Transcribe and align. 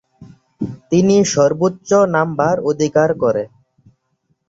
তিনি 0.91 1.15
সর্বোচ্চ 1.33 1.89
নম্বর 2.15 2.53
অধিকার 2.71 3.09
করে। 3.21 3.43